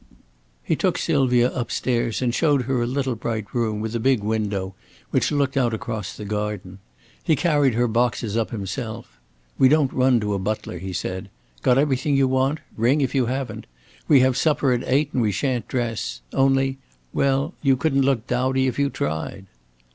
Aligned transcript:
He 0.63 0.75
took 0.75 0.97
Sylvia 0.97 1.49
up 1.51 1.69
stairs 1.71 2.23
and 2.23 2.33
showed 2.33 2.63
her 2.63 2.81
a 2.81 2.87
little 2.87 3.13
bright 3.13 3.45
room 3.53 3.81
with 3.81 3.95
a 3.95 3.99
big 3.99 4.23
window 4.23 4.73
which 5.11 5.31
looked 5.31 5.55
out 5.55 5.75
across 5.75 6.17
the 6.17 6.25
garden. 6.25 6.79
He 7.23 7.35
carried 7.35 7.75
her 7.75 7.87
boxes 7.87 8.35
up 8.35 8.49
himself. 8.49 9.19
"We 9.59 9.69
don't 9.69 9.93
run 9.93 10.19
to 10.21 10.33
a 10.33 10.39
butler," 10.39 10.79
he 10.79 10.91
said. 10.91 11.29
"Got 11.61 11.77
everything 11.77 12.17
you 12.17 12.27
want? 12.27 12.61
Ring 12.75 12.99
if 13.01 13.13
you 13.13 13.27
haven't. 13.27 13.67
We 14.07 14.21
have 14.21 14.35
supper 14.37 14.71
at 14.73 14.83
eight 14.87 15.13
and 15.13 15.21
we 15.21 15.31
shan't 15.31 15.67
dress. 15.67 16.21
Only 16.33 16.79
well, 17.13 17.53
you 17.61 17.77
couldn't 17.77 18.01
look 18.01 18.25
dowdy 18.25 18.65
if 18.65 18.79
you 18.79 18.89
tried." 18.89 19.45